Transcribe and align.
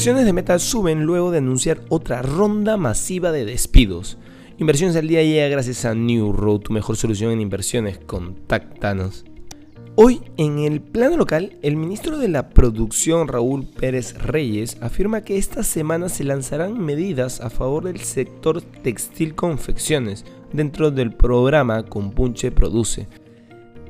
acciones 0.00 0.24
de 0.24 0.32
Meta 0.32 0.58
suben 0.58 1.04
luego 1.04 1.30
de 1.30 1.36
anunciar 1.36 1.82
otra 1.90 2.22
ronda 2.22 2.78
masiva 2.78 3.32
de 3.32 3.44
despidos. 3.44 4.16
Inversiones 4.56 4.96
al 4.96 5.06
día 5.06 5.22
llega 5.22 5.46
gracias 5.48 5.84
a 5.84 5.94
New 5.94 6.32
Road, 6.32 6.60
tu 6.60 6.72
mejor 6.72 6.96
solución 6.96 7.32
en 7.32 7.42
inversiones. 7.42 7.98
Contáctanos. 7.98 9.26
Hoy, 9.96 10.22
en 10.38 10.58
el 10.60 10.80
plano 10.80 11.18
local, 11.18 11.58
el 11.60 11.76
ministro 11.76 12.16
de 12.16 12.28
la 12.28 12.48
Producción, 12.48 13.28
Raúl 13.28 13.66
Pérez 13.66 14.16
Reyes, 14.16 14.78
afirma 14.80 15.20
que 15.20 15.36
esta 15.36 15.62
semana 15.62 16.08
se 16.08 16.24
lanzarán 16.24 16.82
medidas 16.82 17.42
a 17.42 17.50
favor 17.50 17.84
del 17.84 18.00
sector 18.00 18.62
textil 18.62 19.34
confecciones 19.34 20.24
dentro 20.50 20.90
del 20.90 21.12
programa 21.12 21.82
Compunche 21.82 22.50
Produce. 22.50 23.06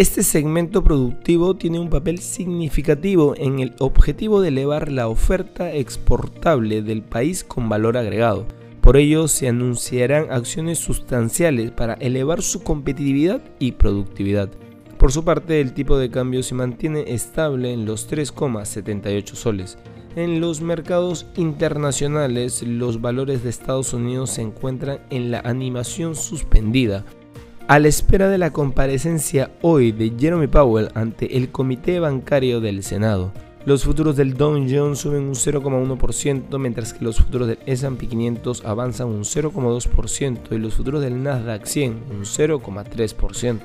Este 0.00 0.22
segmento 0.22 0.82
productivo 0.82 1.56
tiene 1.56 1.78
un 1.78 1.90
papel 1.90 2.20
significativo 2.20 3.34
en 3.36 3.58
el 3.58 3.74
objetivo 3.80 4.40
de 4.40 4.48
elevar 4.48 4.90
la 4.90 5.08
oferta 5.08 5.74
exportable 5.74 6.80
del 6.80 7.02
país 7.02 7.44
con 7.44 7.68
valor 7.68 7.98
agregado. 7.98 8.46
Por 8.80 8.96
ello, 8.96 9.28
se 9.28 9.46
anunciarán 9.46 10.28
acciones 10.30 10.78
sustanciales 10.78 11.70
para 11.72 11.92
elevar 12.00 12.40
su 12.40 12.62
competitividad 12.62 13.42
y 13.58 13.72
productividad. 13.72 14.48
Por 14.96 15.12
su 15.12 15.22
parte, 15.22 15.60
el 15.60 15.74
tipo 15.74 15.98
de 15.98 16.10
cambio 16.10 16.42
se 16.42 16.54
mantiene 16.54 17.12
estable 17.12 17.70
en 17.70 17.84
los 17.84 18.10
3,78 18.10 19.34
soles. 19.34 19.76
En 20.16 20.40
los 20.40 20.62
mercados 20.62 21.26
internacionales, 21.36 22.62
los 22.62 23.02
valores 23.02 23.42
de 23.44 23.50
Estados 23.50 23.92
Unidos 23.92 24.30
se 24.30 24.40
encuentran 24.40 25.00
en 25.10 25.30
la 25.30 25.40
animación 25.40 26.14
suspendida, 26.14 27.04
a 27.70 27.78
la 27.78 27.86
espera 27.86 28.28
de 28.28 28.36
la 28.36 28.50
comparecencia 28.50 29.52
hoy 29.62 29.92
de 29.92 30.12
Jeremy 30.18 30.48
Powell 30.48 30.88
ante 30.94 31.36
el 31.36 31.52
Comité 31.52 32.00
Bancario 32.00 32.60
del 32.60 32.82
Senado. 32.82 33.32
Los 33.64 33.84
futuros 33.84 34.16
del 34.16 34.34
Dow 34.34 34.54
Jones 34.68 34.98
suben 34.98 35.22
un 35.22 35.36
0,1%, 35.36 36.58
mientras 36.58 36.92
que 36.92 37.04
los 37.04 37.18
futuros 37.18 37.46
del 37.46 37.60
S&P 37.66 38.08
500 38.08 38.64
avanzan 38.64 39.06
un 39.06 39.20
0,2% 39.20 40.38
y 40.50 40.58
los 40.58 40.74
futuros 40.74 41.00
del 41.00 41.22
Nasdaq 41.22 41.64
100 41.64 41.92
un 42.10 42.24
0,3%. 42.24 43.60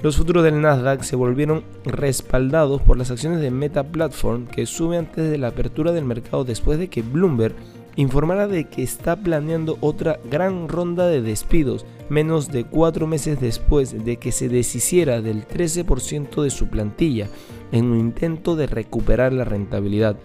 Los 0.00 0.16
futuros 0.16 0.44
del 0.44 0.60
Nasdaq 0.60 1.02
se 1.02 1.16
volvieron 1.16 1.64
respaldados 1.84 2.82
por 2.82 2.96
las 2.96 3.10
acciones 3.10 3.40
de 3.40 3.50
Meta 3.50 3.82
Platform 3.82 4.46
que 4.46 4.64
sube 4.64 4.96
antes 4.96 5.28
de 5.28 5.38
la 5.38 5.48
apertura 5.48 5.90
del 5.90 6.04
mercado 6.04 6.44
después 6.44 6.78
de 6.78 6.86
que 6.86 7.02
Bloomberg 7.02 7.56
informara 7.96 8.48
de 8.48 8.64
que 8.64 8.82
está 8.82 9.16
planeando 9.16 9.78
otra 9.80 10.18
gran 10.30 10.68
ronda 10.68 11.06
de 11.06 11.22
despidos 11.22 11.86
menos 12.08 12.50
de 12.50 12.64
cuatro 12.64 13.06
meses 13.06 13.40
después 13.40 14.04
de 14.04 14.16
que 14.18 14.32
se 14.32 14.48
deshiciera 14.48 15.20
del 15.22 15.46
13% 15.46 16.42
de 16.42 16.50
su 16.50 16.68
plantilla 16.68 17.28
en 17.72 17.86
un 17.86 17.98
intento 17.98 18.56
de 18.56 18.66
recuperar 18.66 19.32
la 19.32 19.44
rentabilidad. 19.44 20.16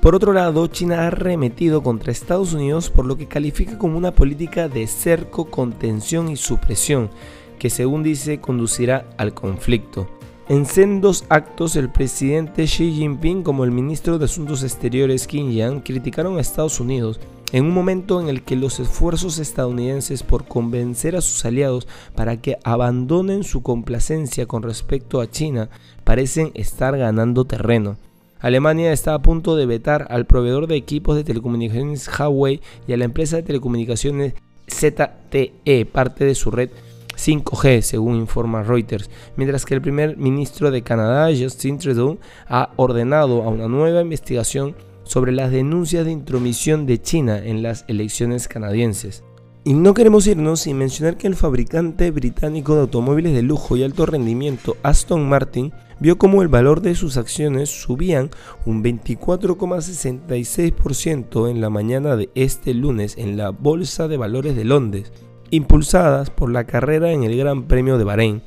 Por 0.00 0.14
otro 0.14 0.32
lado, 0.32 0.66
China 0.68 1.06
ha 1.06 1.10
remetido 1.10 1.82
contra 1.82 2.12
Estados 2.12 2.52
Unidos 2.52 2.90
por 2.90 3.06
lo 3.06 3.16
que 3.16 3.26
califica 3.26 3.76
como 3.76 3.98
una 3.98 4.12
política 4.12 4.68
de 4.68 4.86
cerco, 4.86 5.46
contención 5.46 6.30
y 6.30 6.36
supresión, 6.36 7.10
que 7.58 7.70
según 7.70 8.02
dice 8.02 8.40
conducirá 8.40 9.08
al 9.18 9.34
conflicto. 9.34 10.15
En 10.48 10.64
sendos 10.64 11.24
actos, 11.28 11.74
el 11.74 11.88
presidente 11.88 12.66
Xi 12.66 12.92
Jinping 12.92 13.42
como 13.42 13.64
el 13.64 13.72
ministro 13.72 14.16
de 14.16 14.26
Asuntos 14.26 14.62
Exteriores 14.62 15.26
Qin 15.26 15.50
Yang 15.50 15.80
criticaron 15.80 16.38
a 16.38 16.40
Estados 16.40 16.78
Unidos 16.78 17.18
en 17.50 17.64
un 17.64 17.72
momento 17.72 18.20
en 18.20 18.28
el 18.28 18.42
que 18.42 18.54
los 18.54 18.78
esfuerzos 18.78 19.40
estadounidenses 19.40 20.22
por 20.22 20.46
convencer 20.46 21.16
a 21.16 21.20
sus 21.20 21.44
aliados 21.44 21.88
para 22.14 22.40
que 22.40 22.58
abandonen 22.62 23.42
su 23.42 23.64
complacencia 23.64 24.46
con 24.46 24.62
respecto 24.62 25.20
a 25.20 25.28
China 25.28 25.68
parecen 26.04 26.52
estar 26.54 26.96
ganando 26.96 27.44
terreno. 27.44 27.96
Alemania 28.38 28.92
está 28.92 29.14
a 29.14 29.22
punto 29.22 29.56
de 29.56 29.66
vetar 29.66 30.06
al 30.10 30.26
proveedor 30.26 30.68
de 30.68 30.76
equipos 30.76 31.16
de 31.16 31.24
telecomunicaciones 31.24 32.08
Huawei 32.08 32.60
y 32.86 32.92
a 32.92 32.96
la 32.96 33.04
empresa 33.04 33.34
de 33.34 33.42
telecomunicaciones 33.42 34.34
ZTE, 34.70 35.86
parte 35.86 36.24
de 36.24 36.36
su 36.36 36.52
red 36.52 36.70
5G, 37.16 37.80
según 37.80 38.16
informa 38.16 38.62
Reuters, 38.62 39.10
mientras 39.36 39.64
que 39.64 39.74
el 39.74 39.82
primer 39.82 40.16
ministro 40.16 40.70
de 40.70 40.82
Canadá, 40.82 41.28
Justin 41.36 41.78
Trudeau, 41.78 42.18
ha 42.48 42.70
ordenado 42.76 43.42
a 43.42 43.48
una 43.48 43.66
nueva 43.68 44.02
investigación 44.02 44.76
sobre 45.04 45.32
las 45.32 45.50
denuncias 45.50 46.04
de 46.04 46.12
intromisión 46.12 46.86
de 46.86 47.00
China 47.00 47.38
en 47.38 47.62
las 47.62 47.84
elecciones 47.88 48.48
canadienses. 48.48 49.24
Y 49.64 49.72
no 49.74 49.94
queremos 49.94 50.26
irnos 50.28 50.60
sin 50.60 50.78
mencionar 50.78 51.16
que 51.16 51.26
el 51.26 51.34
fabricante 51.34 52.12
británico 52.12 52.74
de 52.74 52.82
automóviles 52.82 53.34
de 53.34 53.42
lujo 53.42 53.76
y 53.76 53.82
alto 53.82 54.06
rendimiento 54.06 54.76
Aston 54.84 55.28
Martin 55.28 55.72
vio 55.98 56.18
como 56.18 56.42
el 56.42 56.48
valor 56.48 56.82
de 56.82 56.94
sus 56.94 57.16
acciones 57.16 57.70
subían 57.70 58.30
un 58.64 58.84
24,66% 58.84 61.50
en 61.50 61.60
la 61.60 61.68
mañana 61.68 62.14
de 62.14 62.30
este 62.36 62.74
lunes 62.74 63.18
en 63.18 63.36
la 63.36 63.50
Bolsa 63.50 64.06
de 64.06 64.16
Valores 64.16 64.54
de 64.54 64.64
Londres, 64.64 65.10
impulsadas 65.50 66.30
por 66.30 66.50
la 66.50 66.64
carrera 66.64 67.12
en 67.12 67.24
el 67.24 67.36
Gran 67.36 67.64
Premio 67.64 67.98
de 67.98 68.04
Bahrein. 68.04 68.42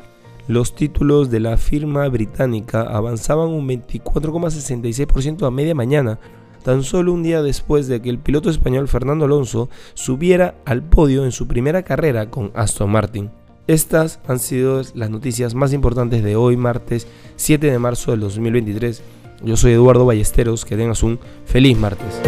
Los 0.48 0.76
títulos 0.76 1.30
de 1.30 1.40
la 1.40 1.58
firma 1.58 2.08
británica 2.08 2.82
avanzaban 2.82 3.50
un 3.50 3.68
24,66% 3.68 5.46
a 5.46 5.52
media 5.52 5.76
mañana, 5.76 6.20
tan 6.64 6.84
solo 6.84 7.14
un 7.14 7.24
día 7.24 7.42
después 7.42 7.88
de 7.88 8.02
que 8.02 8.10
el 8.10 8.20
piloto 8.20 8.50
español 8.50 8.88
Fernando 8.88 9.26
Alonso 9.26 9.70
subiera 9.94 10.56
al 10.66 10.84
podio 10.84 11.24
en 11.24 11.32
su 11.32 11.48
primera 11.48 11.84
carrera 11.84 12.30
con 12.30 12.52
Aston 12.56 12.90
Martin. 12.90 13.30
Estas 13.68 14.20
han 14.28 14.40
sido 14.40 14.82
las 14.96 15.12
noticias 15.12 15.54
más 15.54 15.74
importantes 15.74 16.24
de 16.24 16.36
hoy, 16.36 16.58
martes 16.58 17.08
7 17.36 17.70
de 17.70 17.78
marzo 17.78 18.12
del 18.12 18.22
2023. 18.22 19.04
Yo 19.44 19.56
soy 19.56 19.74
Eduardo 19.74 20.08
Ballesteros, 20.08 20.66
que 20.66 20.76
tengas 20.76 21.04
un 21.04 21.20
feliz 21.46 21.78
martes. 21.78 22.20